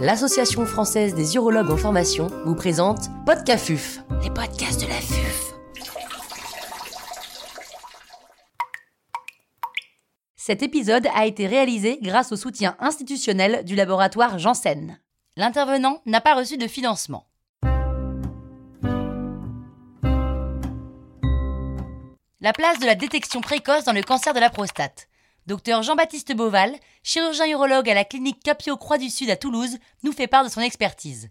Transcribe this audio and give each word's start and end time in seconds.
l'Association 0.00 0.64
française 0.64 1.14
des 1.14 1.34
urologues 1.34 1.70
en 1.70 1.76
formation 1.76 2.28
vous 2.44 2.54
présente 2.54 3.08
Podcafuf, 3.26 3.98
les 4.22 4.30
podcasts 4.30 4.80
de 4.80 4.86
la 4.86 4.94
FUF. 4.94 5.54
Cet 10.36 10.62
épisode 10.62 11.08
a 11.14 11.26
été 11.26 11.48
réalisé 11.48 11.98
grâce 12.00 12.30
au 12.30 12.36
soutien 12.36 12.76
institutionnel 12.78 13.64
du 13.64 13.74
laboratoire 13.74 14.38
Janssen. 14.38 15.00
L'intervenant 15.36 16.00
n'a 16.06 16.20
pas 16.20 16.34
reçu 16.34 16.56
de 16.58 16.68
financement. 16.68 17.26
La 22.40 22.52
place 22.52 22.78
de 22.78 22.86
la 22.86 22.94
détection 22.94 23.40
précoce 23.40 23.84
dans 23.84 23.92
le 23.92 24.02
cancer 24.02 24.32
de 24.32 24.38
la 24.38 24.48
prostate. 24.48 25.08
Docteur 25.48 25.82
Jean-Baptiste 25.82 26.36
Beauval, 26.36 26.72
chirurgien 27.02 27.50
urologue 27.50 27.88
à 27.88 27.94
la 27.94 28.04
clinique 28.04 28.42
Capio-Croix 28.44 28.98
du 28.98 29.08
Sud 29.08 29.30
à 29.30 29.36
Toulouse, 29.36 29.78
nous 30.02 30.12
fait 30.12 30.26
part 30.26 30.44
de 30.44 30.50
son 30.50 30.60
expertise. 30.60 31.30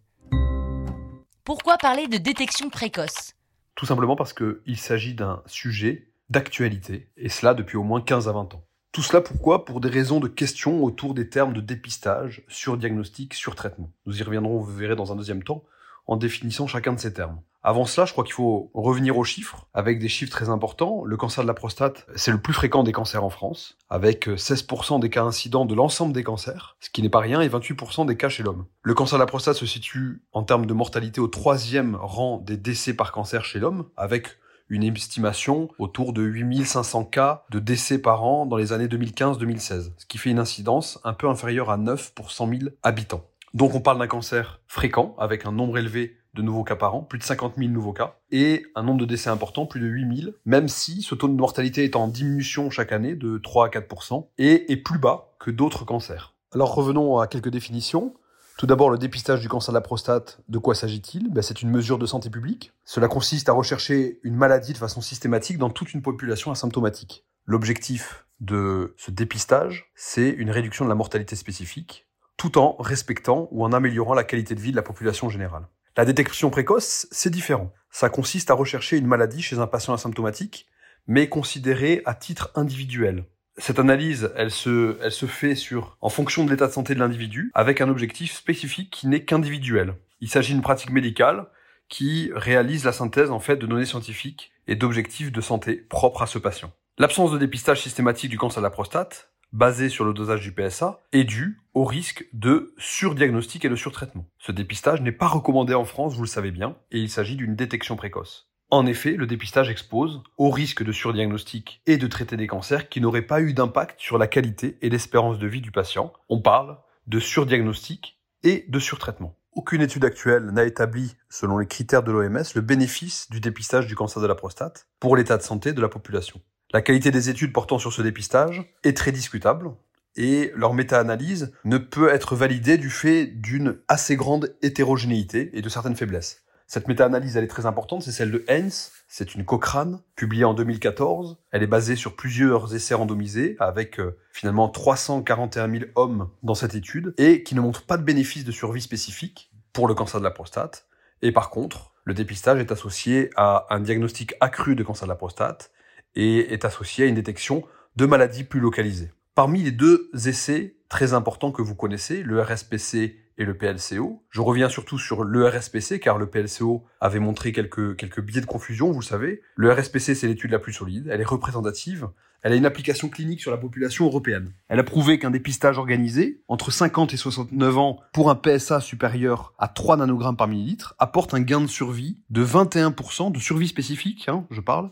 Pourquoi 1.43 1.77
parler 1.77 2.07
de 2.07 2.17
détection 2.17 2.71
précoce? 2.71 3.35
Tout 3.75 3.85
simplement 3.85 4.15
parce 4.15 4.33
qu'il 4.33 4.77
s'agit 4.77 5.13
d'un 5.13 5.43
sujet 5.45 6.09
d'actualité, 6.31 7.11
et 7.15 7.29
cela 7.29 7.53
depuis 7.53 7.77
au 7.77 7.83
moins 7.83 8.01
15 8.01 8.27
à 8.27 8.31
20 8.31 8.55
ans. 8.55 8.65
Tout 8.91 9.03
cela 9.03 9.21
pourquoi? 9.21 9.65
Pour 9.65 9.81
des 9.81 9.89
raisons 9.89 10.19
de 10.19 10.27
questions 10.27 10.83
autour 10.83 11.13
des 11.13 11.29
termes 11.29 11.53
de 11.53 11.61
dépistage, 11.61 12.41
surdiagnostic, 12.47 13.35
surtraitement. 13.35 13.91
Nous 14.07 14.19
y 14.19 14.23
reviendrons, 14.23 14.57
vous 14.57 14.75
verrez, 14.75 14.95
dans 14.95 15.11
un 15.11 15.15
deuxième 15.15 15.43
temps, 15.43 15.63
en 16.07 16.17
définissant 16.17 16.65
chacun 16.65 16.93
de 16.93 16.99
ces 16.99 17.13
termes. 17.13 17.39
Avant 17.67 17.83
cela, 17.83 18.05
je 18.05 18.13
crois 18.13 18.23
qu'il 18.23 18.33
faut 18.33 18.71
revenir 18.73 19.17
aux 19.17 19.25
chiffres, 19.25 19.67
avec 19.73 19.99
des 19.99 20.07
chiffres 20.07 20.31
très 20.31 20.47
importants. 20.47 21.03
Le 21.03 21.17
cancer 21.17 21.43
de 21.43 21.49
la 21.49 21.53
prostate, 21.53 22.07
c'est 22.15 22.31
le 22.31 22.37
plus 22.37 22.53
fréquent 22.53 22.81
des 22.81 22.93
cancers 22.93 23.25
en 23.25 23.29
France, 23.29 23.77
avec 23.89 24.29
16% 24.29 25.01
des 25.01 25.09
cas 25.09 25.25
incidents 25.25 25.65
de 25.65 25.75
l'ensemble 25.75 26.13
des 26.13 26.23
cancers, 26.23 26.77
ce 26.79 26.89
qui 26.89 27.01
n'est 27.01 27.09
pas 27.09 27.19
rien, 27.19 27.41
et 27.41 27.49
28% 27.49 28.05
des 28.05 28.15
cas 28.15 28.29
chez 28.29 28.41
l'homme. 28.41 28.67
Le 28.83 28.93
cancer 28.93 29.19
de 29.19 29.21
la 29.21 29.25
prostate 29.25 29.57
se 29.57 29.65
situe 29.65 30.21
en 30.31 30.43
termes 30.43 30.65
de 30.65 30.73
mortalité 30.73 31.19
au 31.19 31.27
troisième 31.27 31.97
rang 31.99 32.37
des 32.37 32.55
décès 32.55 32.93
par 32.93 33.11
cancer 33.11 33.43
chez 33.43 33.59
l'homme, 33.59 33.89
avec 33.97 34.37
une 34.69 34.83
estimation 34.83 35.67
autour 35.77 36.13
de 36.13 36.21
8500 36.21 37.03
cas 37.03 37.43
de 37.51 37.59
décès 37.59 37.99
par 37.99 38.23
an 38.23 38.45
dans 38.45 38.55
les 38.55 38.71
années 38.71 38.87
2015-2016, 38.87 39.91
ce 39.97 40.05
qui 40.05 40.17
fait 40.17 40.29
une 40.29 40.39
incidence 40.39 41.01
un 41.03 41.11
peu 41.11 41.27
inférieure 41.27 41.69
à 41.69 41.75
9 41.75 42.13
pour 42.13 42.31
100 42.31 42.47
000 42.47 42.61
habitants. 42.81 43.25
Donc 43.53 43.75
on 43.75 43.81
parle 43.81 43.99
d'un 43.99 44.07
cancer 44.07 44.61
fréquent, 44.67 45.15
avec 45.17 45.45
un 45.45 45.51
nombre 45.51 45.77
élevé 45.77 46.17
de 46.37 46.41
nouveaux 46.43 46.63
cas 46.63 46.75
par 46.75 46.95
an, 46.95 47.01
plus 47.01 47.19
de 47.19 47.23
50 47.23 47.55
000 47.57 47.69
nouveaux 47.69 47.93
cas, 47.93 48.19
et 48.31 48.65
un 48.75 48.83
nombre 48.83 48.99
de 48.99 49.05
décès 49.05 49.29
important, 49.29 49.65
plus 49.65 49.81
de 49.81 49.87
8 49.87 50.21
000, 50.21 50.31
même 50.45 50.69
si 50.69 51.01
ce 51.01 51.15
taux 51.15 51.27
de 51.27 51.33
mortalité 51.33 51.83
est 51.83 51.95
en 51.95 52.07
diminution 52.07 52.69
chaque 52.69 52.91
année 52.91 53.15
de 53.15 53.37
3 53.37 53.67
à 53.67 53.69
4% 53.69 54.27
et 54.37 54.71
est 54.71 54.77
plus 54.77 54.99
bas 54.99 55.33
que 55.39 55.51
d'autres 55.51 55.83
cancers. 55.83 56.35
Alors 56.53 56.73
revenons 56.73 57.19
à 57.19 57.27
quelques 57.27 57.49
définitions. 57.49 58.13
Tout 58.57 58.65
d'abord, 58.65 58.89
le 58.89 58.97
dépistage 58.97 59.41
du 59.41 59.49
cancer 59.49 59.71
de 59.71 59.77
la 59.77 59.81
prostate, 59.81 60.39
de 60.47 60.57
quoi 60.57 60.73
s'agit-il? 60.73 61.31
Ben, 61.31 61.43
C'est 61.43 61.61
une 61.61 61.69
mesure 61.69 61.99
de 61.99 62.05
santé 62.05 62.29
publique. 62.29 62.71
Cela 62.85 63.07
consiste 63.07 63.49
à 63.49 63.53
rechercher 63.53 64.19
une 64.23 64.35
maladie 64.35 64.73
de 64.73 64.77
façon 64.77 65.01
systématique 65.01 65.59
dans 65.59 65.69
toute 65.69 65.93
une 65.93 66.01
population 66.01 66.51
asymptomatique. 66.51 67.25
L'objectif 67.45 68.25
de 68.39 68.95
ce 68.97 69.11
dépistage, 69.11 69.91
c'est 69.95 70.29
une 70.29 70.49
réduction 70.49 70.85
de 70.85 70.89
la 70.89 70.95
mortalité 70.95 71.35
spécifique, 71.35 72.07
tout 72.35 72.57
en 72.57 72.75
respectant 72.79 73.47
ou 73.51 73.63
en 73.63 73.73
améliorant 73.73 74.13
la 74.13 74.23
qualité 74.23 74.55
de 74.55 74.61
vie 74.61 74.71
de 74.71 74.75
la 74.75 74.81
population 74.81 75.29
générale. 75.29 75.67
La 75.97 76.05
détection 76.05 76.51
précoce, 76.51 77.07
c'est 77.09 77.31
différent. 77.31 77.73
Ça 77.89 78.09
consiste 78.11 78.51
à 78.51 78.53
rechercher 78.53 78.97
une 78.97 79.07
maladie 79.07 79.41
chez 79.41 79.57
un 79.57 79.65
patient 79.65 79.95
asymptomatique, 79.95 80.67
mais 81.07 81.27
considérée 81.27 82.03
à 82.05 82.13
titre 82.13 82.51
individuel. 82.53 83.25
Cette 83.57 83.79
analyse, 83.79 84.31
elle 84.35 84.51
se, 84.51 84.93
fait 85.27 85.55
en 85.99 86.09
fonction 86.09 86.45
de 86.45 86.51
l'état 86.51 86.67
de 86.67 86.71
santé 86.71 86.93
de 86.93 86.99
l'individu, 86.99 87.49
avec 87.55 87.81
un 87.81 87.89
objectif 87.89 88.31
spécifique 88.31 88.91
qui 88.91 89.07
n'est 89.07 89.25
qu'individuel. 89.25 89.95
Il 90.21 90.29
s'agit 90.29 90.53
d'une 90.53 90.61
pratique 90.61 90.91
médicale 90.91 91.47
qui 91.89 92.29
réalise 92.35 92.85
la 92.85 92.91
synthèse, 92.91 93.31
en 93.31 93.39
fait, 93.39 93.55
de 93.55 93.65
données 93.65 93.85
scientifiques 93.85 94.51
et 94.67 94.75
d'objectifs 94.75 95.31
de 95.31 95.41
santé 95.41 95.77
propres 95.77 96.21
à 96.21 96.27
ce 96.27 96.37
patient. 96.37 96.71
L'absence 96.99 97.31
de 97.31 97.39
dépistage 97.39 97.81
systématique 97.81 98.29
du 98.29 98.37
cancer 98.37 98.61
de 98.61 98.67
la 98.67 98.69
prostate, 98.69 99.31
basé 99.57 99.89
sur 99.89 100.05
le 100.05 100.13
dosage 100.13 100.41
du 100.41 100.51
PSA 100.51 101.01
est 101.11 101.23
dû 101.23 101.59
au 101.73 101.83
risque 101.83 102.27
de 102.31 102.75
surdiagnostic 102.77 103.65
et 103.65 103.69
de 103.69 103.75
surtraitement. 103.75 104.27
Ce 104.37 104.51
dépistage 104.51 105.01
n'est 105.01 105.11
pas 105.11 105.27
recommandé 105.27 105.73
en 105.73 105.83
France, 105.83 106.15
vous 106.15 106.21
le 106.21 106.27
savez 106.27 106.51
bien, 106.51 106.77
et 106.91 106.99
il 106.99 107.09
s'agit 107.09 107.35
d'une 107.35 107.55
détection 107.55 107.95
précoce. 107.95 108.51
En 108.69 108.85
effet, 108.85 109.13
le 109.13 109.25
dépistage 109.25 109.69
expose 109.69 110.21
au 110.37 110.51
risque 110.51 110.83
de 110.83 110.91
surdiagnostic 110.91 111.81
et 111.87 111.97
de 111.97 112.05
traiter 112.05 112.37
des 112.37 112.45
cancers 112.45 112.87
qui 112.87 113.01
n'auraient 113.01 113.23
pas 113.23 113.41
eu 113.41 113.53
d'impact 113.53 113.99
sur 113.99 114.19
la 114.19 114.27
qualité 114.27 114.77
et 114.83 114.89
l'espérance 114.89 115.39
de 115.39 115.47
vie 115.47 115.61
du 115.61 115.71
patient. 115.71 116.13
On 116.29 116.39
parle 116.39 116.77
de 117.07 117.19
surdiagnostic 117.19 118.19
et 118.43 118.65
de 118.67 118.79
surtraitement. 118.79 119.39
Aucune 119.53 119.81
étude 119.81 120.05
actuelle 120.05 120.51
n'a 120.51 120.65
établi, 120.65 121.15
selon 121.29 121.57
les 121.57 121.65
critères 121.65 122.03
de 122.03 122.11
l'OMS, 122.11 122.43
le 122.53 122.61
bénéfice 122.61 123.27
du 123.31 123.39
dépistage 123.39 123.87
du 123.87 123.95
cancer 123.95 124.21
de 124.21 124.27
la 124.27 124.35
prostate 124.35 124.87
pour 124.99 125.15
l'état 125.15 125.37
de 125.37 125.41
santé 125.41 125.73
de 125.73 125.81
la 125.81 125.89
population. 125.89 126.41
La 126.73 126.81
qualité 126.81 127.11
des 127.11 127.29
études 127.29 127.53
portant 127.53 127.79
sur 127.79 127.93
ce 127.93 128.01
dépistage 128.01 128.65
est 128.83 128.97
très 128.97 129.13
discutable 129.13 129.71
et 130.17 130.51
leur 130.53 130.73
méta-analyse 130.73 131.53
ne 131.63 131.77
peut 131.77 132.09
être 132.09 132.35
validée 132.35 132.77
du 132.77 132.89
fait 132.89 133.25
d'une 133.25 133.77
assez 133.87 134.17
grande 134.17 134.53
hétérogénéité 134.61 135.49
et 135.53 135.61
de 135.61 135.69
certaines 135.69 135.95
faiblesses. 135.95 136.43
Cette 136.69 136.89
méta-analyse, 136.89 137.37
elle 137.37 137.45
est 137.45 137.47
très 137.47 137.65
importante, 137.65 138.03
c'est 138.03 138.11
celle 138.11 138.31
de 138.31 138.43
Hens, 138.49 138.91
c'est 139.07 139.35
une 139.35 139.45
Cochrane, 139.45 140.01
publiée 140.17 140.43
en 140.43 140.53
2014. 140.53 141.37
Elle 141.51 141.63
est 141.63 141.67
basée 141.67 141.95
sur 141.95 142.17
plusieurs 142.17 142.75
essais 142.75 142.95
randomisés, 142.95 143.55
avec 143.59 144.01
euh, 144.01 144.17
finalement 144.33 144.67
341 144.67 145.71
000 145.71 145.85
hommes 145.95 146.29
dans 146.43 146.55
cette 146.55 146.75
étude, 146.75 147.13
et 147.17 147.43
qui 147.43 147.55
ne 147.55 147.61
montre 147.61 147.83
pas 147.83 147.95
de 147.95 148.03
bénéfice 148.03 148.43
de 148.43 148.51
survie 148.51 148.81
spécifique 148.81 149.49
pour 149.71 149.87
le 149.87 149.93
cancer 149.93 150.19
de 150.19 150.25
la 150.25 150.31
prostate. 150.31 150.87
Et 151.21 151.31
par 151.31 151.49
contre, 151.49 151.93
le 152.03 152.13
dépistage 152.13 152.59
est 152.59 152.73
associé 152.73 153.29
à 153.37 153.67
un 153.69 153.79
diagnostic 153.79 154.33
accru 154.41 154.75
de 154.75 154.83
cancer 154.83 155.07
de 155.07 155.11
la 155.11 155.15
prostate, 155.15 155.71
et 156.17 156.51
est 156.51 156.65
associé 156.65 157.05
à 157.05 157.07
une 157.07 157.15
détection 157.15 157.63
de 157.95 158.05
maladies 158.05 158.43
plus 158.43 158.59
localisées. 158.59 159.11
Parmi 159.35 159.61
les 159.63 159.71
deux 159.71 160.09
essais 160.25 160.75
très 160.89 161.13
importants 161.13 161.51
que 161.51 161.61
vous 161.61 161.75
connaissez, 161.75 162.23
le 162.23 162.41
RSPC 162.41 163.15
et 163.37 163.45
le 163.45 163.55
PLCO, 163.55 164.23
je 164.31 164.41
reviens 164.41 164.67
surtout 164.67 164.97
sur 164.97 165.23
le 165.23 165.47
RSPC 165.47 165.99
car 165.99 166.17
le 166.17 166.27
PLCO 166.27 166.83
avait 167.01 167.19
montré 167.19 167.51
quelques, 167.51 167.95
quelques 167.95 168.21
biais 168.21 168.41
de 168.41 168.47
confusion, 168.47 168.91
vous 168.91 169.03
savez. 169.03 169.41
Le 169.55 169.71
RSPC, 169.71 170.15
c'est 170.15 170.27
l'étude 170.27 170.51
la 170.51 170.57
plus 170.57 170.73
solide, 170.73 171.07
elle 171.11 171.21
est 171.21 171.25
représentative, 171.25 172.09
elle 172.41 172.53
a 172.53 172.55
une 172.55 172.65
application 172.65 173.09
clinique 173.09 173.41
sur 173.41 173.51
la 173.51 173.57
population 173.57 174.05
européenne. 174.05 174.53
Elle 174.69 174.79
a 174.79 174.83
prouvé 174.83 175.19
qu'un 175.19 175.29
dépistage 175.29 175.77
organisé, 175.77 176.41
entre 176.47 176.71
50 176.71 177.13
et 177.13 177.17
69 177.17 177.77
ans, 177.77 177.99
pour 178.11 178.31
un 178.31 178.35
PSA 178.35 178.81
supérieur 178.81 179.53
à 179.59 179.67
3 179.67 179.97
nanogrammes 179.97 180.37
par 180.37 180.47
millilitre, 180.47 180.95
apporte 180.97 181.35
un 181.35 181.41
gain 181.41 181.61
de 181.61 181.67
survie 181.67 182.17
de 182.31 182.43
21%, 182.43 183.31
de 183.31 183.39
survie 183.39 183.67
spécifique, 183.67 184.29
hein, 184.29 184.47
je 184.49 184.61
parle, 184.61 184.89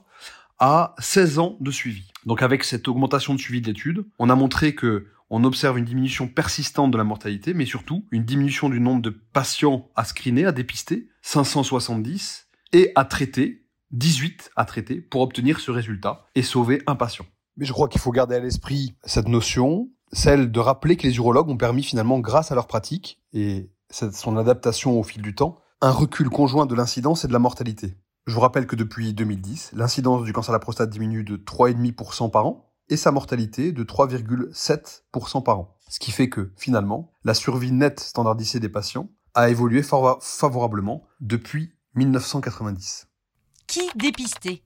à 0.60 0.96
16 1.00 1.40
ans 1.40 1.58
de 1.60 1.72
suivi. 1.72 2.04
Donc 2.26 2.42
avec 2.42 2.64
cette 2.64 2.88
augmentation 2.88 3.34
de 3.34 3.40
suivi 3.40 3.62
d'études, 3.62 4.06
on 4.20 4.30
a 4.30 4.36
montré 4.36 4.76
que 4.76 5.08
on 5.30 5.44
observe 5.44 5.78
une 5.80 5.86
diminution 5.86 6.28
persistante 6.28 6.92
de 6.92 6.98
la 6.98 7.04
mortalité, 7.04 7.54
mais 7.54 7.66
surtout 7.66 8.06
une 8.12 8.26
diminution 8.26 8.70
du 8.70 8.80
nombre 8.80 9.02
de 9.02 9.10
patients 9.10 9.90
à 9.96 10.06
screener, 10.06 10.46
à 10.46 10.52
dépister, 10.52 11.10
570, 11.24 12.48
et 12.74 12.92
à 12.96 13.06
traiter, 13.06 13.66
18 13.92 14.52
à 14.56 14.66
traiter, 14.66 15.02
pour 15.02 15.22
obtenir 15.22 15.60
ce 15.60 15.72
résultat 15.72 16.26
et 16.36 16.44
sauver 16.44 16.82
un 16.88 16.96
patient. 16.96 17.26
Mais 17.58 17.66
je 17.66 17.74
crois 17.74 17.88
qu'il 17.88 18.02
faut 18.02 18.12
garder 18.12 18.36
à 18.36 18.40
l'esprit 18.40 18.96
cette 19.04 19.28
notion, 19.28 19.90
celle 20.12 20.52
de 20.52 20.60
rappeler 20.60 20.98
que 20.98 21.08
les 21.08 21.16
urologues 21.18 21.50
ont 21.50 21.58
permis 21.58 21.84
finalement, 21.84 22.20
grâce 22.20 22.52
à 22.52 22.56
leur 22.56 22.68
pratique 22.68 23.20
et 23.34 23.70
son 23.90 24.38
adaptation 24.38 25.00
au 25.00 25.04
fil 25.04 25.22
du 25.22 25.36
temps, 25.36 25.58
un 25.82 25.92
recul 25.92 26.30
conjoint 26.30 26.66
de 26.66 26.76
l'incidence 26.76 27.24
et 27.24 27.28
de 27.28 27.34
la 27.34 27.40
mortalité. 27.40 27.96
Je 28.28 28.34
vous 28.34 28.42
rappelle 28.42 28.66
que 28.66 28.76
depuis 28.76 29.14
2010, 29.14 29.72
l'incidence 29.74 30.24
du 30.24 30.34
cancer 30.34 30.52
de 30.52 30.56
la 30.56 30.60
prostate 30.60 30.90
diminue 30.90 31.24
de 31.24 31.38
3,5% 31.38 32.32
par 32.32 32.48
an 32.48 32.72
et 32.90 32.98
sa 32.98 33.12
mortalité 33.12 33.72
de 33.72 33.84
3,7% 33.84 35.44
par 35.44 35.60
an. 35.60 35.78
Ce 35.90 36.00
qui 36.00 36.12
fait 36.12 36.30
que, 36.30 36.52
finalement, 36.58 37.12
la 37.24 37.36
survie 37.36 37.72
nette 37.72 38.00
standardisée 38.00 38.60
des 38.60 38.70
patients 38.70 39.10
a 39.36 39.50
évolué 39.50 39.84
favorablement 39.84 41.04
depuis 41.20 41.76
1990. 41.94 43.08
Qui 43.68 43.82
dépister 43.96 44.64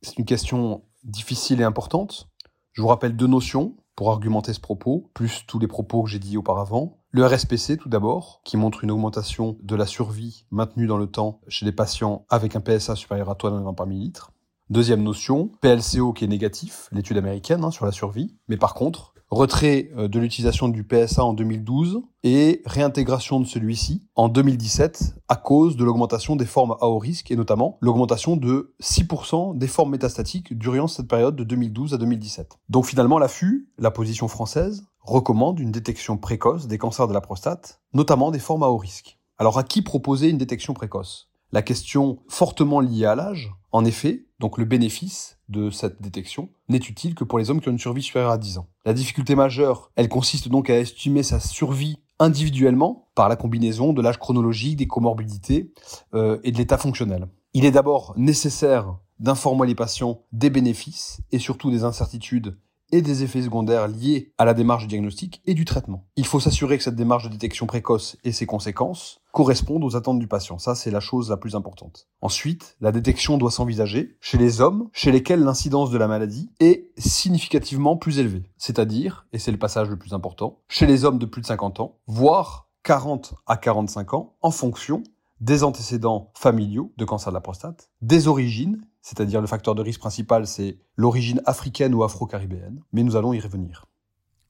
C'est 0.00 0.16
une 0.16 0.24
question 0.24 0.82
difficile 1.02 1.60
et 1.60 1.64
importante. 1.64 2.30
Je 2.72 2.80
vous 2.80 2.88
rappelle 2.88 3.16
deux 3.16 3.26
notions 3.26 3.76
pour 3.96 4.10
argumenter 4.10 4.52
ce 4.52 4.60
propos, 4.60 5.10
plus 5.14 5.44
tous 5.46 5.58
les 5.58 5.66
propos 5.66 6.02
que 6.02 6.10
j'ai 6.10 6.18
dit 6.18 6.36
auparavant. 6.36 6.98
Le 7.10 7.24
RSPC, 7.24 7.76
tout 7.76 7.88
d'abord, 7.88 8.40
qui 8.44 8.56
montre 8.56 8.84
une 8.84 8.90
augmentation 8.90 9.56
de 9.62 9.76
la 9.76 9.86
survie 9.86 10.46
maintenue 10.50 10.86
dans 10.86 10.98
le 10.98 11.06
temps 11.06 11.40
chez 11.48 11.64
les 11.64 11.72
patients 11.72 12.26
avec 12.28 12.56
un 12.56 12.60
PSA 12.60 12.96
supérieur 12.96 13.30
à 13.30 13.34
3 13.36 13.50
nanogrammes 13.50 13.76
par 13.76 13.86
millilitre. 13.86 14.32
Deuxième 14.70 15.02
notion, 15.02 15.50
PLCO 15.60 16.12
qui 16.12 16.24
est 16.24 16.28
négatif, 16.28 16.88
l'étude 16.90 17.18
américaine 17.18 17.64
hein, 17.64 17.70
sur 17.70 17.84
la 17.84 17.92
survie. 17.92 18.36
Mais 18.48 18.56
par 18.56 18.74
contre, 18.74 19.13
retrait 19.30 19.90
euh, 19.96 20.08
de 20.08 20.18
l'utilisation 20.18 20.68
du 20.68 20.84
PSA 20.84 21.24
en 21.24 21.32
2012 21.32 22.02
et 22.22 22.62
réintégration 22.64 23.40
de 23.40 23.46
celui-ci 23.46 24.06
en 24.14 24.28
2017 24.28 25.14
à 25.28 25.36
cause 25.36 25.76
de 25.76 25.84
l'augmentation 25.84 26.36
des 26.36 26.46
formes 26.46 26.76
à 26.80 26.86
haut 26.86 26.98
risque 26.98 27.30
et 27.30 27.36
notamment 27.36 27.78
l'augmentation 27.80 28.36
de 28.36 28.74
6% 28.82 29.56
des 29.58 29.66
formes 29.66 29.90
métastatiques 29.90 30.56
durant 30.56 30.86
cette 30.86 31.08
période 31.08 31.36
de 31.36 31.44
2012 31.44 31.94
à 31.94 31.98
2017. 31.98 32.58
Donc 32.68 32.86
finalement, 32.86 33.18
l'affût, 33.18 33.68
la 33.78 33.90
position 33.90 34.28
française, 34.28 34.84
recommande 35.00 35.60
une 35.60 35.72
détection 35.72 36.16
précoce 36.16 36.66
des 36.66 36.78
cancers 36.78 37.08
de 37.08 37.12
la 37.12 37.20
prostate, 37.20 37.80
notamment 37.92 38.30
des 38.30 38.38
formes 38.38 38.62
à 38.62 38.68
haut 38.68 38.78
risque. 38.78 39.18
Alors 39.38 39.58
à 39.58 39.64
qui 39.64 39.82
proposer 39.82 40.28
une 40.28 40.38
détection 40.38 40.74
précoce? 40.74 41.28
La 41.52 41.62
question 41.62 42.18
fortement 42.28 42.80
liée 42.80 43.04
à 43.04 43.14
l'âge, 43.14 43.52
en 43.70 43.84
effet, 43.84 44.26
donc 44.44 44.58
le 44.58 44.66
bénéfice 44.66 45.38
de 45.48 45.70
cette 45.70 46.02
détection 46.02 46.50
n'est 46.68 46.76
utile 46.76 47.14
que 47.14 47.24
pour 47.24 47.38
les 47.38 47.48
hommes 47.48 47.62
qui 47.62 47.70
ont 47.70 47.72
une 47.72 47.78
survie 47.78 48.02
supérieure 48.02 48.30
à 48.30 48.36
10 48.36 48.58
ans. 48.58 48.66
La 48.84 48.92
difficulté 48.92 49.34
majeure, 49.34 49.90
elle 49.96 50.10
consiste 50.10 50.50
donc 50.50 50.68
à 50.68 50.78
estimer 50.78 51.22
sa 51.22 51.40
survie 51.40 51.96
individuellement 52.18 53.08
par 53.14 53.30
la 53.30 53.36
combinaison 53.36 53.94
de 53.94 54.02
l'âge 54.02 54.18
chronologique, 54.18 54.76
des 54.76 54.86
comorbidités 54.86 55.72
euh, 56.12 56.40
et 56.44 56.52
de 56.52 56.58
l'état 56.58 56.76
fonctionnel. 56.76 57.26
Il 57.54 57.64
est 57.64 57.70
d'abord 57.70 58.12
nécessaire 58.18 58.98
d'informer 59.18 59.66
les 59.66 59.74
patients 59.74 60.20
des 60.32 60.50
bénéfices 60.50 61.22
et 61.32 61.38
surtout 61.38 61.70
des 61.70 61.84
incertitudes 61.84 62.58
et 62.94 63.02
des 63.02 63.24
effets 63.24 63.42
secondaires 63.42 63.88
liés 63.88 64.32
à 64.38 64.44
la 64.44 64.54
démarche 64.54 64.84
de 64.84 64.88
diagnostic 64.88 65.42
et 65.46 65.54
du 65.54 65.64
traitement. 65.64 66.06
Il 66.14 66.26
faut 66.26 66.38
s'assurer 66.38 66.78
que 66.78 66.84
cette 66.84 66.94
démarche 66.94 67.24
de 67.24 67.28
détection 67.28 67.66
précoce 67.66 68.16
et 68.22 68.30
ses 68.30 68.46
conséquences 68.46 69.20
correspondent 69.32 69.82
aux 69.82 69.96
attentes 69.96 70.20
du 70.20 70.28
patient. 70.28 70.58
Ça, 70.58 70.76
c'est 70.76 70.92
la 70.92 71.00
chose 71.00 71.28
la 71.28 71.36
plus 71.36 71.56
importante. 71.56 72.06
Ensuite, 72.20 72.76
la 72.80 72.92
détection 72.92 73.36
doit 73.36 73.50
s'envisager 73.50 74.16
chez 74.20 74.38
les 74.38 74.60
hommes 74.60 74.88
chez 74.92 75.10
lesquels 75.10 75.40
l'incidence 75.40 75.90
de 75.90 75.98
la 75.98 76.06
maladie 76.06 76.52
est 76.60 76.92
significativement 76.96 77.96
plus 77.96 78.20
élevée. 78.20 78.44
C'est-à-dire, 78.58 79.26
et 79.32 79.40
c'est 79.40 79.50
le 79.50 79.58
passage 79.58 79.90
le 79.90 79.98
plus 79.98 80.12
important, 80.12 80.60
chez 80.68 80.86
les 80.86 81.04
hommes 81.04 81.18
de 81.18 81.26
plus 81.26 81.42
de 81.42 81.46
50 81.46 81.80
ans, 81.80 81.98
voire 82.06 82.68
40 82.84 83.34
à 83.48 83.56
45 83.56 84.14
ans, 84.14 84.36
en 84.40 84.52
fonction 84.52 85.02
des 85.40 85.64
antécédents 85.64 86.30
familiaux 86.34 86.92
de 86.96 87.04
cancer 87.04 87.32
de 87.32 87.34
la 87.34 87.40
prostate, 87.40 87.90
des 88.02 88.28
origines 88.28 88.86
c'est-à-dire 89.04 89.42
le 89.42 89.46
facteur 89.46 89.74
de 89.74 89.82
risque 89.82 90.00
principal, 90.00 90.46
c'est 90.46 90.78
l'origine 90.96 91.42
africaine 91.44 91.94
ou 91.94 92.04
afro-caribéenne, 92.04 92.80
mais 92.92 93.02
nous 93.02 93.16
allons 93.16 93.34
y 93.34 93.38
revenir. 93.38 93.84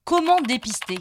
Comment 0.05 0.39
dépister? 0.39 0.97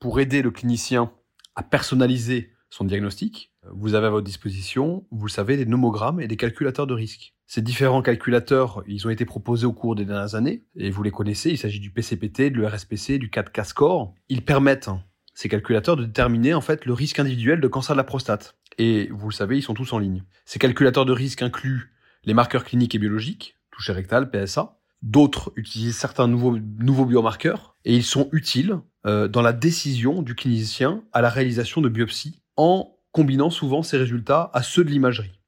Pour 0.00 0.20
aider 0.20 0.42
le 0.42 0.50
clinicien 0.50 1.10
à 1.56 1.62
personnaliser 1.62 2.50
son 2.68 2.84
diagnostic, 2.84 3.52
vous 3.72 3.94
avez 3.94 4.08
à 4.08 4.10
votre 4.10 4.26
disposition, 4.26 5.06
vous 5.10 5.24
le 5.24 5.30
savez, 5.30 5.56
des 5.56 5.64
nomogrammes 5.64 6.20
et 6.20 6.28
des 6.28 6.36
calculateurs 6.36 6.86
de 6.86 6.92
risque. 6.92 7.34
Ces 7.46 7.62
différents 7.62 8.02
calculateurs, 8.02 8.82
ils 8.86 9.06
ont 9.06 9.10
été 9.10 9.24
proposés 9.24 9.64
au 9.64 9.72
cours 9.72 9.94
des 9.94 10.04
dernières 10.04 10.34
années, 10.34 10.66
et 10.76 10.90
vous 10.90 11.02
les 11.02 11.10
connaissez, 11.10 11.50
il 11.50 11.58
s'agit 11.58 11.80
du 11.80 11.90
PCPT, 11.90 12.50
de 12.50 12.60
l'ERSPC, 12.60 13.18
du 13.18 13.30
4K 13.30 13.64
score. 13.64 14.12
Ils 14.28 14.44
permettent, 14.44 14.90
ces 15.32 15.48
calculateurs, 15.48 15.96
de 15.96 16.04
déterminer 16.04 16.52
en 16.52 16.60
fait 16.60 16.84
le 16.84 16.92
risque 16.92 17.18
individuel 17.18 17.62
de 17.62 17.68
cancer 17.68 17.94
de 17.94 17.98
la 17.98 18.04
prostate. 18.04 18.58
Et 18.76 19.08
vous 19.10 19.30
le 19.30 19.34
savez, 19.34 19.56
ils 19.56 19.62
sont 19.62 19.72
tous 19.72 19.94
en 19.94 19.98
ligne. 19.98 20.22
Ces 20.44 20.58
calculateurs 20.58 21.06
de 21.06 21.12
risque 21.12 21.40
incluent 21.40 21.93
les 22.26 22.34
marqueurs 22.34 22.64
cliniques 22.64 22.94
et 22.94 22.98
biologiques, 22.98 23.56
toucher 23.70 23.92
rectal, 23.92 24.30
PSA. 24.30 24.78
D'autres 25.02 25.52
utilisent 25.56 25.98
certains 25.98 26.28
nouveaux, 26.28 27.04
biomarqueurs 27.04 27.76
et 27.84 27.94
ils 27.94 28.04
sont 28.04 28.28
utiles 28.32 28.78
euh, 29.04 29.28
dans 29.28 29.42
la 29.42 29.52
décision 29.52 30.22
du 30.22 30.34
clinicien 30.34 31.04
à 31.12 31.20
la 31.20 31.28
réalisation 31.28 31.82
de 31.82 31.90
biopsies 31.90 32.40
en 32.56 32.96
combinant 33.12 33.50
souvent 33.50 33.82
ces 33.82 33.98
résultats 33.98 34.50
à 34.54 34.62
ceux 34.62 34.82
de 34.82 34.90
l'imagerie. 34.90 35.40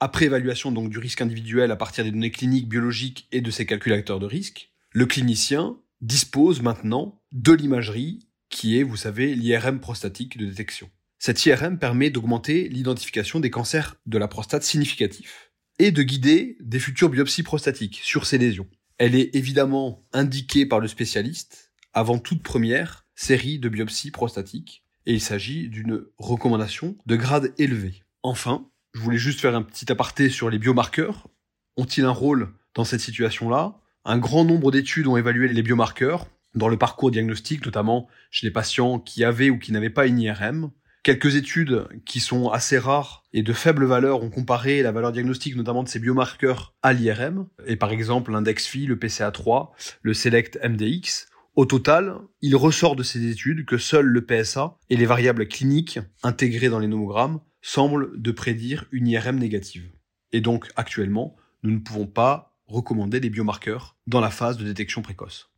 Après 0.00 0.26
évaluation 0.26 0.70
donc 0.70 0.90
du 0.90 0.98
risque 0.98 1.22
individuel 1.22 1.70
à 1.70 1.76
partir 1.76 2.04
des 2.04 2.10
données 2.10 2.30
cliniques, 2.30 2.68
biologiques 2.68 3.26
et 3.32 3.40
de 3.40 3.50
ces 3.50 3.66
calculateurs 3.66 4.20
de 4.20 4.26
risque, 4.26 4.72
le 4.92 5.06
clinicien 5.06 5.76
dispose 6.00 6.62
maintenant 6.62 7.20
de 7.32 7.52
l'imagerie 7.52 8.28
qui 8.50 8.78
est, 8.78 8.82
vous 8.82 8.96
savez, 8.96 9.34
l'IRM 9.34 9.80
prostatique 9.80 10.38
de 10.38 10.46
détection. 10.46 10.90
Cette 11.18 11.44
IRM 11.44 11.78
permet 11.78 12.10
d'augmenter 12.10 12.68
l'identification 12.68 13.40
des 13.40 13.50
cancers 13.50 13.96
de 14.06 14.18
la 14.18 14.28
prostate 14.28 14.62
significatifs 14.62 15.47
et 15.78 15.90
de 15.92 16.02
guider 16.02 16.56
des 16.60 16.78
futures 16.78 17.10
biopsies 17.10 17.42
prostatiques 17.42 18.00
sur 18.02 18.26
ces 18.26 18.38
lésions. 18.38 18.68
Elle 18.98 19.14
est 19.14 19.34
évidemment 19.34 20.04
indiquée 20.12 20.66
par 20.66 20.80
le 20.80 20.88
spécialiste 20.88 21.72
avant 21.92 22.18
toute 22.18 22.42
première 22.42 23.06
série 23.14 23.58
de 23.58 23.68
biopsies 23.68 24.10
prostatiques 24.10 24.84
et 25.06 25.14
il 25.14 25.20
s'agit 25.20 25.68
d'une 25.68 26.02
recommandation 26.18 26.96
de 27.06 27.16
grade 27.16 27.54
élevé. 27.58 28.02
Enfin, 28.22 28.68
je 28.94 29.00
voulais 29.00 29.18
juste 29.18 29.40
faire 29.40 29.54
un 29.54 29.62
petit 29.62 29.90
aparté 29.90 30.28
sur 30.28 30.50
les 30.50 30.58
biomarqueurs. 30.58 31.28
Ont-ils 31.76 32.04
un 32.04 32.10
rôle 32.10 32.52
dans 32.74 32.84
cette 32.84 33.00
situation-là? 33.00 33.80
Un 34.04 34.18
grand 34.18 34.44
nombre 34.44 34.70
d'études 34.70 35.06
ont 35.06 35.16
évalué 35.16 35.48
les 35.48 35.62
biomarqueurs 35.62 36.26
dans 36.54 36.68
le 36.68 36.76
parcours 36.76 37.10
diagnostique, 37.10 37.64
notamment 37.64 38.08
chez 38.30 38.46
les 38.46 38.52
patients 38.52 38.98
qui 38.98 39.24
avaient 39.24 39.50
ou 39.50 39.58
qui 39.58 39.72
n'avaient 39.72 39.90
pas 39.90 40.06
une 40.06 40.18
IRM. 40.18 40.70
Quelques 41.08 41.36
études 41.36 41.88
qui 42.04 42.20
sont 42.20 42.50
assez 42.50 42.76
rares 42.76 43.24
et 43.32 43.42
de 43.42 43.54
faible 43.54 43.86
valeur 43.86 44.22
ont 44.22 44.28
comparé 44.28 44.82
la 44.82 44.92
valeur 44.92 45.10
diagnostique 45.10 45.56
notamment 45.56 45.82
de 45.82 45.88
ces 45.88 46.00
biomarqueurs 46.00 46.74
à 46.82 46.92
l'IRM, 46.92 47.48
et 47.66 47.76
par 47.76 47.92
exemple 47.92 48.30
l'index 48.30 48.66
Phi, 48.66 48.84
le 48.84 48.96
PCA3, 48.96 49.70
le 50.02 50.12
Select 50.12 50.58
MDX. 50.62 51.28
Au 51.56 51.64
total, 51.64 52.18
il 52.42 52.54
ressort 52.56 52.94
de 52.94 53.02
ces 53.02 53.26
études 53.26 53.64
que 53.64 53.78
seul 53.78 54.04
le 54.04 54.20
PSA 54.20 54.76
et 54.90 54.98
les 54.98 55.06
variables 55.06 55.48
cliniques 55.48 55.98
intégrées 56.22 56.68
dans 56.68 56.78
les 56.78 56.88
nomogrammes 56.88 57.40
semblent 57.62 58.10
de 58.20 58.30
prédire 58.30 58.84
une 58.92 59.08
IRM 59.08 59.38
négative. 59.38 59.90
Et 60.32 60.42
donc 60.42 60.68
actuellement, 60.76 61.36
nous 61.62 61.70
ne 61.70 61.78
pouvons 61.78 62.06
pas 62.06 62.54
recommander 62.66 63.18
des 63.18 63.30
biomarqueurs 63.30 63.96
dans 64.06 64.20
la 64.20 64.28
phase 64.28 64.58
de 64.58 64.64
détection 64.64 65.00
précoce. 65.00 65.48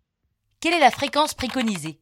Quelle 0.61 0.75
est 0.75 0.79
la 0.79 0.93
fréquence 0.93 1.35
préconisée? 1.35 1.99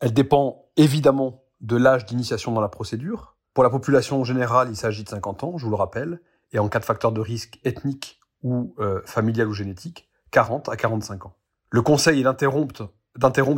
Elle 0.00 0.12
dépend 0.12 0.72
évidemment 0.76 1.44
de 1.60 1.76
l'âge 1.76 2.06
d'initiation 2.06 2.52
dans 2.52 2.60
la 2.60 2.68
procédure. 2.68 3.36
Pour 3.54 3.64
la 3.64 3.70
population 3.70 4.24
générale, 4.24 4.68
il 4.70 4.76
s'agit 4.76 5.04
de 5.04 5.08
50 5.08 5.44
ans, 5.44 5.58
je 5.58 5.64
vous 5.64 5.70
le 5.70 5.76
rappelle, 5.76 6.20
et 6.52 6.58
en 6.58 6.68
cas 6.68 6.78
de 6.78 6.84
facteur 6.84 7.12
de 7.12 7.20
risque 7.20 7.60
ethnique 7.64 8.20
ou 8.42 8.74
euh, 8.78 9.00
familial 9.04 9.48
ou 9.48 9.52
génétique, 9.52 10.08
40 10.30 10.68
à 10.68 10.76
45 10.76 11.26
ans. 11.26 11.34
Le 11.70 11.82
conseil 11.82 12.20
est 12.20 12.22
d'interrompre, 12.22 12.90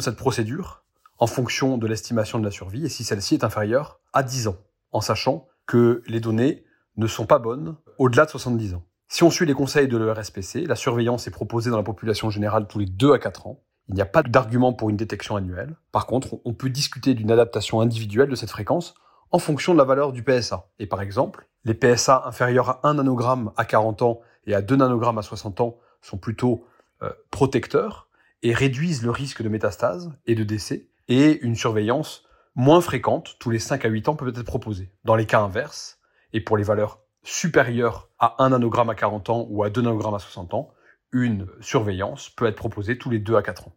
cette 0.02 0.16
procédure 0.16 0.84
en 1.18 1.26
fonction 1.26 1.78
de 1.78 1.86
l'estimation 1.86 2.38
de 2.38 2.44
la 2.44 2.50
survie 2.50 2.84
et 2.84 2.88
si 2.88 3.04
celle-ci 3.04 3.34
est 3.34 3.44
inférieure 3.44 4.00
à 4.12 4.22
10 4.22 4.48
ans, 4.48 4.56
en 4.90 5.00
sachant 5.00 5.46
que 5.66 6.02
les 6.06 6.20
données 6.20 6.64
ne 6.96 7.06
sont 7.06 7.26
pas 7.26 7.38
bonnes 7.38 7.76
au-delà 7.98 8.24
de 8.24 8.30
70 8.30 8.74
ans. 8.74 8.82
Si 9.08 9.22
on 9.22 9.30
suit 9.30 9.46
les 9.46 9.54
conseils 9.54 9.88
de 9.88 9.96
l'ERSPC, 9.96 10.66
la 10.66 10.74
surveillance 10.74 11.26
est 11.26 11.30
proposée 11.30 11.70
dans 11.70 11.76
la 11.76 11.82
population 11.82 12.30
générale 12.30 12.66
tous 12.66 12.78
les 12.78 12.86
2 12.86 13.12
à 13.12 13.18
4 13.18 13.46
ans 13.46 13.62
il 13.88 13.94
n'y 13.94 14.00
a 14.00 14.06
pas 14.06 14.22
d'argument 14.22 14.72
pour 14.72 14.90
une 14.90 14.96
détection 14.96 15.36
annuelle. 15.36 15.76
Par 15.90 16.06
contre, 16.06 16.40
on 16.44 16.54
peut 16.54 16.70
discuter 16.70 17.14
d'une 17.14 17.30
adaptation 17.30 17.80
individuelle 17.80 18.28
de 18.28 18.34
cette 18.34 18.50
fréquence 18.50 18.94
en 19.30 19.38
fonction 19.38 19.72
de 19.72 19.78
la 19.78 19.84
valeur 19.84 20.12
du 20.12 20.22
PSA. 20.22 20.68
Et 20.78 20.86
par 20.86 21.00
exemple, 21.00 21.48
les 21.64 21.74
PSA 21.74 22.22
inférieurs 22.26 22.70
à 22.70 22.80
1 22.88 22.94
nanogramme 22.94 23.52
à 23.56 23.64
40 23.64 24.02
ans 24.02 24.20
et 24.46 24.54
à 24.54 24.62
2 24.62 24.76
nanogrammes 24.76 25.18
à 25.18 25.22
60 25.22 25.60
ans 25.60 25.78
sont 26.00 26.18
plutôt 26.18 26.66
euh, 27.02 27.10
protecteurs 27.30 28.08
et 28.42 28.52
réduisent 28.52 29.02
le 29.02 29.10
risque 29.10 29.42
de 29.42 29.48
métastase 29.48 30.12
et 30.26 30.34
de 30.34 30.44
décès. 30.44 30.88
Et 31.08 31.40
une 31.44 31.56
surveillance 31.56 32.24
moins 32.54 32.80
fréquente, 32.80 33.36
tous 33.38 33.50
les 33.50 33.58
5 33.58 33.84
à 33.84 33.88
8 33.88 34.08
ans, 34.08 34.16
peut 34.16 34.28
être 34.28 34.42
proposée. 34.42 34.92
Dans 35.04 35.14
les 35.14 35.26
cas 35.26 35.40
inverses, 35.40 35.98
et 36.32 36.40
pour 36.40 36.56
les 36.56 36.64
valeurs 36.64 37.00
supérieures 37.22 38.08
à 38.18 38.42
1 38.42 38.50
nanogramme 38.50 38.90
à 38.90 38.94
40 38.94 39.30
ans 39.30 39.46
ou 39.48 39.62
à 39.62 39.70
2 39.70 39.82
nanogrammes 39.82 40.14
à 40.14 40.18
60 40.18 40.54
ans, 40.54 40.72
une 41.12 41.46
surveillance 41.60 42.30
peut 42.30 42.46
être 42.46 42.56
proposée 42.56 42.98
tous 42.98 43.10
les 43.10 43.18
2 43.18 43.36
à 43.36 43.42
4 43.42 43.68
ans. 43.68 43.76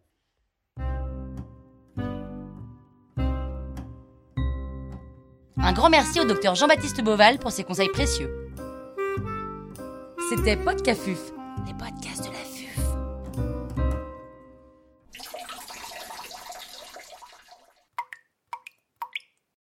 Un 5.58 5.72
grand 5.72 5.90
merci 5.90 6.20
au 6.20 6.24
docteur 6.24 6.54
Jean-Baptiste 6.54 7.02
Boval 7.02 7.38
pour 7.38 7.50
ses 7.50 7.64
conseils 7.64 7.88
précieux. 7.88 8.30
C'était 10.30 10.56
Podcafuf, 10.56 11.32
les 11.66 11.72
podcasts 11.74 12.28
de 12.28 12.32
la 12.32 12.35